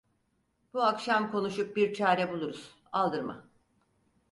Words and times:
Bu 0.73 0.83
akşam 0.83 1.31
konuşup 1.31 1.75
bir 1.75 1.93
çare 1.93 2.31
buluruz, 2.31 2.75
aldırma! 2.91 3.43